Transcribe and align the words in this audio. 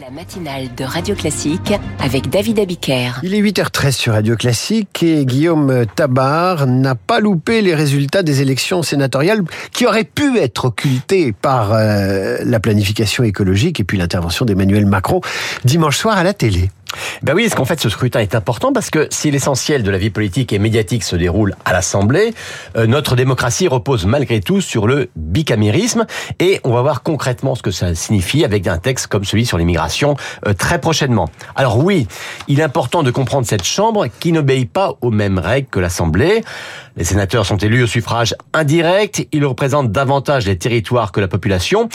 La 0.00 0.10
matinale 0.10 0.74
de 0.74 0.84
Radio 0.84 1.14
Classique 1.14 1.74
avec 2.00 2.30
David 2.30 2.58
Abiker. 2.60 3.20
Il 3.22 3.34
est 3.34 3.42
8h13 3.42 3.90
sur 3.92 4.14
Radio 4.14 4.36
Classique 4.36 5.02
et 5.02 5.26
Guillaume 5.26 5.84
Tabar 5.94 6.66
n'a 6.66 6.94
pas 6.94 7.20
loupé 7.20 7.60
les 7.60 7.74
résultats 7.74 8.22
des 8.22 8.40
élections 8.40 8.82
sénatoriales 8.82 9.42
qui 9.72 9.84
auraient 9.84 10.04
pu 10.04 10.38
être 10.38 10.64
occultés 10.64 11.32
par 11.32 11.74
euh, 11.74 12.38
la 12.42 12.58
planification 12.58 13.22
écologique 13.22 13.80
et 13.80 13.84
puis 13.84 13.98
l'intervention 13.98 14.46
d'Emmanuel 14.46 14.86
Macron 14.86 15.20
dimanche 15.66 15.98
soir 15.98 16.16
à 16.16 16.22
la 16.22 16.32
télé. 16.32 16.70
Ben 17.22 17.34
oui, 17.34 17.44
parce 17.44 17.54
qu'en 17.54 17.64
fait, 17.64 17.80
ce 17.80 17.88
scrutin 17.88 18.20
est 18.20 18.34
important? 18.34 18.72
Parce 18.72 18.90
que 18.90 19.08
si 19.10 19.30
l'essentiel 19.30 19.82
de 19.82 19.90
la 19.90 19.98
vie 19.98 20.10
politique 20.10 20.52
et 20.52 20.58
médiatique 20.58 21.02
se 21.02 21.16
déroule 21.16 21.54
à 21.64 21.72
l'Assemblée, 21.72 22.34
euh, 22.76 22.86
notre 22.86 23.16
démocratie 23.16 23.68
repose 23.68 24.06
malgré 24.06 24.40
tout 24.40 24.60
sur 24.60 24.86
le 24.86 25.10
bicamérisme 25.16 26.06
et 26.38 26.60
on 26.64 26.72
va 26.72 26.82
voir 26.82 27.02
concrètement 27.02 27.54
ce 27.54 27.62
que 27.62 27.70
ça 27.70 27.94
signifie 27.94 28.44
avec 28.44 28.66
un 28.66 28.78
texte 28.78 29.06
comme 29.06 29.24
celui 29.24 29.46
sur 29.46 29.58
l'immigration 29.58 30.16
euh, 30.46 30.54
très 30.54 30.80
prochainement. 30.80 31.28
Alors 31.56 31.78
oui, 31.78 32.06
il 32.48 32.60
est 32.60 32.62
important 32.62 33.02
de 33.02 33.10
comprendre 33.10 33.46
cette 33.46 33.64
Chambre 33.64 34.06
qui 34.20 34.32
n'obéit 34.32 34.70
pas 34.70 34.94
aux 35.00 35.10
mêmes 35.10 35.38
règles 35.38 35.68
que 35.68 35.80
l'Assemblée. 35.80 36.42
Les 36.96 37.04
sénateurs 37.04 37.46
sont 37.46 37.56
élus 37.56 37.84
au 37.84 37.86
suffrage 37.86 38.34
indirect, 38.52 39.26
ils 39.32 39.44
représentent 39.44 39.92
davantage 39.92 40.46
les 40.46 40.58
territoires 40.58 41.12
que 41.12 41.20
la 41.20 41.28
population 41.28 41.88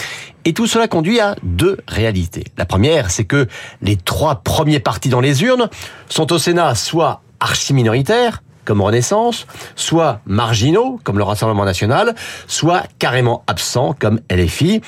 et 0.45 0.53
tout 0.53 0.67
cela 0.67 0.87
conduit 0.87 1.19
à 1.19 1.35
deux 1.43 1.77
réalités. 1.87 2.45
La 2.57 2.65
première, 2.65 3.11
c'est 3.11 3.25
que 3.25 3.47
les 3.81 3.97
trois 3.97 4.35
premiers 4.35 4.79
partis 4.79 5.09
dans 5.09 5.21
les 5.21 5.43
urnes 5.43 5.69
sont 6.09 6.31
au 6.31 6.37
Sénat 6.37 6.75
soit 6.75 7.21
archi-minoritaires, 7.39 8.41
comme 8.67 8.81
Renaissance, 8.81 9.47
soit 9.75 10.19
marginaux, 10.25 10.99
comme 11.03 11.17
le 11.17 11.23
Rassemblement 11.23 11.65
national, 11.65 12.15
soit 12.47 12.83
carrément 12.99 13.43
absents, 13.47 13.95
comme 13.97 14.19
LFI. 14.29 14.81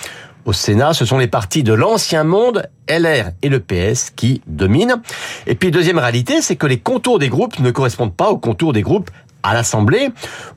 Au 0.46 0.54
Sénat, 0.54 0.94
ce 0.94 1.06
sont 1.06 1.18
les 1.18 1.28
partis 1.28 1.64
de 1.64 1.74
l'ancien 1.74 2.24
monde, 2.24 2.68
LR 2.90 3.32
et 3.42 3.50
le 3.50 3.60
PS, 3.60 4.12
qui 4.16 4.42
dominent. 4.48 5.02
Et 5.48 5.56
puis, 5.56 5.72
deuxième 5.72 6.00
réalité, 6.00 6.42
c'est 6.42 6.56
que 6.56 6.68
les 6.68 6.80
contours 6.80 7.20
des 7.20 7.30
groupes 7.30 7.60
ne 7.60 7.72
correspondent 7.72 8.16
pas 8.16 8.30
aux 8.30 8.38
contours 8.38 8.74
des 8.74 8.82
groupes 8.82 9.12
à 9.44 9.54
l'Assemblée. 9.54 10.10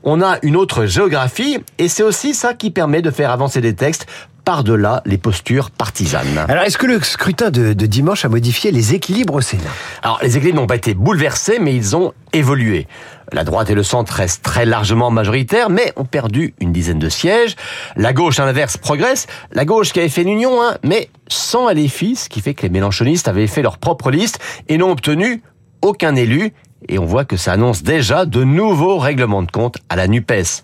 On 0.03 0.21
a 0.21 0.37
une 0.41 0.55
autre 0.55 0.85
géographie, 0.85 1.59
et 1.77 1.87
c'est 1.87 2.03
aussi 2.03 2.33
ça 2.33 2.53
qui 2.53 2.71
permet 2.71 3.01
de 3.01 3.11
faire 3.11 3.31
avancer 3.31 3.61
des 3.61 3.75
textes 3.75 4.07
par-delà 4.45 5.01
les 5.05 5.17
postures 5.17 5.71
partisanes. 5.71 6.45
Alors, 6.49 6.63
est-ce 6.63 6.77
que 6.77 6.85
le 6.85 7.01
scrutin 7.01 7.49
de, 7.49 7.73
de, 7.73 7.85
dimanche 7.85 8.25
a 8.25 8.29
modifié 8.29 8.71
les 8.71 8.93
équilibres 8.93 9.35
au 9.35 9.41
Sénat? 9.41 9.63
Alors, 10.01 10.19
les 10.21 10.35
équilibres 10.35 10.59
n'ont 10.59 10.67
pas 10.67 10.75
été 10.75 10.93
bouleversés, 10.93 11.59
mais 11.59 11.75
ils 11.75 11.95
ont 11.95 12.13
évolué. 12.33 12.87
La 13.31 13.43
droite 13.43 13.69
et 13.69 13.75
le 13.75 13.83
centre 13.83 14.13
restent 14.13 14.43
très 14.43 14.65
largement 14.65 15.11
majoritaires, 15.11 15.69
mais 15.69 15.93
ont 15.95 16.05
perdu 16.05 16.53
une 16.59 16.73
dizaine 16.73 16.99
de 16.99 17.09
sièges. 17.09 17.55
La 17.95 18.11
gauche, 18.11 18.39
à 18.39 18.45
l'inverse, 18.45 18.77
progresse. 18.77 19.27
La 19.51 19.65
gauche 19.65 19.93
qui 19.93 19.99
avait 19.99 20.09
fait 20.09 20.23
une 20.23 20.29
union, 20.29 20.61
hein, 20.61 20.75
mais 20.83 21.09
sans 21.27 21.69
LFI, 21.71 22.15
ce 22.15 22.29
qui 22.29 22.41
fait 22.41 22.53
que 22.53 22.63
les 22.63 22.69
mélanchonistes 22.69 23.27
avaient 23.27 23.47
fait 23.47 23.61
leur 23.61 23.77
propre 23.77 24.11
liste 24.11 24.39
et 24.67 24.77
n'ont 24.77 24.91
obtenu 24.91 25.41
aucun 25.81 26.15
élu 26.15 26.53
et 26.89 26.99
on 26.99 27.05
voit 27.05 27.25
que 27.25 27.37
ça 27.37 27.53
annonce 27.53 27.83
déjà 27.83 28.25
de 28.25 28.43
nouveaux 28.43 28.97
règlements 28.97 29.43
de 29.43 29.51
compte 29.51 29.77
à 29.89 29.95
la 29.95 30.07
NUPES. 30.07 30.63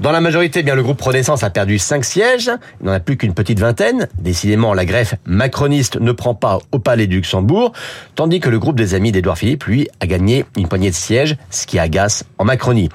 Dans 0.00 0.12
la 0.12 0.20
majorité, 0.20 0.60
eh 0.60 0.62
bien 0.62 0.76
le 0.76 0.84
groupe 0.84 1.00
Renaissance 1.02 1.42
a 1.42 1.50
perdu 1.50 1.76
5 1.76 2.04
sièges, 2.04 2.52
il 2.80 2.86
n'en 2.86 2.92
a 2.92 3.00
plus 3.00 3.16
qu'une 3.16 3.34
petite 3.34 3.58
vingtaine. 3.58 4.06
Décidément, 4.20 4.72
la 4.72 4.84
greffe 4.84 5.16
macroniste 5.26 6.00
ne 6.00 6.12
prend 6.12 6.36
pas 6.36 6.60
au 6.70 6.78
palais 6.78 7.08
du 7.08 7.16
Luxembourg, 7.16 7.72
tandis 8.14 8.38
que 8.38 8.48
le 8.48 8.60
groupe 8.60 8.76
des 8.76 8.94
amis 8.94 9.10
d'Édouard 9.10 9.36
Philippe, 9.36 9.64
lui, 9.64 9.88
a 9.98 10.06
gagné 10.06 10.44
une 10.56 10.68
poignée 10.68 10.90
de 10.90 10.94
sièges, 10.94 11.36
ce 11.50 11.66
qui 11.66 11.80
agace 11.80 12.22
en 12.38 12.44
Macronie. 12.44 12.90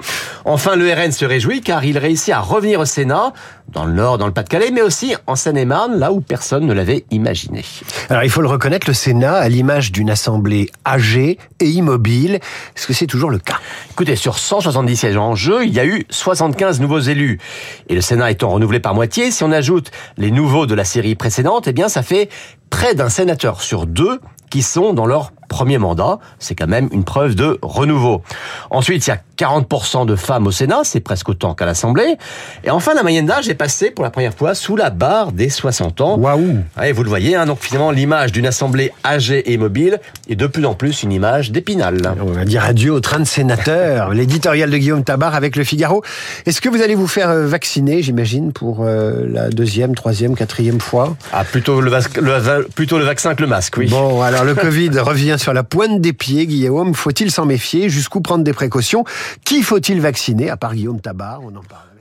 Enfin, 0.45 0.77
le 0.77 0.89
RN 0.93 1.11
se 1.11 1.25
réjouit 1.25 1.59
car 1.59 1.83
il 1.83 1.97
réussit 1.97 2.33
à 2.33 2.39
revenir 2.39 2.79
au 2.79 2.85
Sénat, 2.85 3.33
dans 3.73 3.85
le 3.85 3.93
Nord, 3.93 4.17
dans 4.17 4.27
le 4.27 4.33
Pas-de-Calais, 4.33 4.71
mais 4.71 4.81
aussi 4.81 5.13
en 5.27 5.35
Seine-et-Marne, 5.35 5.99
là 5.99 6.13
où 6.13 6.21
personne 6.21 6.65
ne 6.65 6.73
l'avait 6.73 7.03
imaginé. 7.11 7.65
Alors 8.09 8.23
il 8.23 8.29
faut 8.29 8.41
le 8.41 8.47
reconnaître, 8.47 8.87
le 8.87 8.93
Sénat, 8.93 9.35
à 9.35 9.49
l'image 9.49 9.91
d'une 9.91 10.09
assemblée 10.09 10.69
âgée 10.85 11.37
et 11.59 11.67
immobile, 11.67 12.35
est-ce 12.35 12.87
que 12.87 12.93
c'est 12.93 13.07
toujours 13.07 13.29
le 13.29 13.39
cas? 13.39 13.59
Écoutez, 13.91 14.15
sur 14.15 14.39
170 14.39 14.95
sièges 14.95 15.17
en 15.17 15.35
jeu, 15.35 15.65
il 15.65 15.73
y 15.73 15.79
a 15.81 15.85
eu 15.85 16.05
75 16.09 16.79
nouveaux 16.79 16.92
élus. 16.99 17.39
Et 17.87 17.95
le 17.95 18.01
Sénat 18.01 18.31
étant 18.31 18.49
renouvelé 18.49 18.79
par 18.79 18.95
moitié, 18.95 19.31
si 19.31 19.43
on 19.43 19.51
ajoute 19.51 19.91
les 20.17 20.31
nouveaux 20.31 20.65
de 20.65 20.75
la 20.75 20.85
série 20.85 21.15
précédente, 21.15 21.67
eh 21.67 21.73
bien 21.73 21.89
ça 21.89 22.03
fait 22.03 22.29
près 22.69 22.95
d'un 22.95 23.09
sénateur 23.09 23.61
sur 23.61 23.85
deux 23.85 24.19
qui 24.49 24.61
sont 24.61 24.93
dans 24.93 25.05
leur 25.05 25.31
premier 25.53 25.77
mandat. 25.77 26.17
C'est 26.39 26.55
quand 26.55 26.67
même 26.67 26.89
une 26.91 27.03
preuve 27.03 27.35
de 27.35 27.59
renouveau. 27.61 28.23
Ensuite, 28.71 29.05
il 29.05 29.11
y 29.11 29.13
a 29.13 29.19
40% 29.37 30.07
de 30.07 30.15
femmes 30.15 30.47
au 30.47 30.51
Sénat, 30.51 30.81
c'est 30.83 30.99
presque 30.99 31.29
autant 31.29 31.53
qu'à 31.53 31.65
l'Assemblée. 31.65 32.17
Et 32.63 32.71
enfin, 32.71 32.93
la 32.95 33.03
moyenne 33.03 33.27
d'âge 33.27 33.49
est 33.49 33.55
passée 33.55 33.91
pour 33.91 34.03
la 34.03 34.09
première 34.09 34.33
fois 34.33 34.55
sous 34.55 34.75
la 34.75 34.89
barre 34.89 35.31
des 35.31 35.49
60 35.49 36.01
ans. 36.01 36.17
Waouh 36.17 36.57
ouais, 36.77 36.91
Vous 36.91 37.03
le 37.03 37.09
voyez, 37.09 37.35
hein, 37.35 37.45
donc 37.45 37.59
finalement, 37.59 37.91
l'image 37.91 38.31
d'une 38.31 38.47
Assemblée 38.47 38.91
âgée 39.05 39.53
et 39.53 39.57
mobile 39.57 39.99
est 40.27 40.35
de 40.35 40.47
plus 40.47 40.65
en 40.65 40.73
plus 40.73 41.03
une 41.03 41.11
image 41.11 41.51
d'épinal. 41.51 42.15
On 42.19 42.31
va 42.31 42.45
dire 42.45 42.63
adieu 42.63 42.91
au 42.91 42.99
train 42.99 43.19
de 43.19 43.25
sénateurs. 43.25 44.09
L'éditorial 44.13 44.71
de 44.71 44.77
Guillaume 44.77 45.03
Tabar 45.03 45.35
avec 45.35 45.55
Le 45.55 45.63
Figaro. 45.63 46.03
Est-ce 46.47 46.61
que 46.61 46.69
vous 46.69 46.81
allez 46.81 46.95
vous 46.95 47.07
faire 47.07 47.29
euh, 47.29 47.45
vacciner, 47.45 48.01
j'imagine, 48.01 48.53
pour 48.53 48.79
euh, 48.81 49.25
la 49.29 49.49
deuxième, 49.49 49.93
troisième, 49.93 50.35
quatrième 50.35 50.79
fois? 50.79 51.15
Ah, 51.31 51.43
plutôt 51.43 51.79
le, 51.79 51.91
le, 51.91 52.67
plutôt 52.75 52.97
le 52.97 53.05
vaccin 53.05 53.35
que 53.35 53.41
le 53.41 53.47
masque, 53.47 53.75
oui. 53.77 53.87
Bon, 53.87 54.21
alors 54.21 54.45
le 54.45 54.55
Covid 54.63 54.97
revient 54.99 55.35
sur 55.43 55.53
la 55.53 55.63
pointe 55.63 55.99
des 55.99 56.13
pieds, 56.13 56.47
Guillaume. 56.47 56.93
Faut-il 56.93 57.29
s'en 57.29 57.45
méfier? 57.45 57.89
Jusqu'où 57.89 58.21
prendre 58.21 58.45
des 58.45 58.53
précautions? 58.53 59.03
Qui 59.43 59.61
faut-il 59.61 59.99
vacciner? 59.99 60.49
À 60.49 60.55
part 60.55 60.73
Guillaume 60.73 61.01
Tabar, 61.01 61.41
on 61.43 61.53
en 61.53 61.63
parle. 61.63 61.92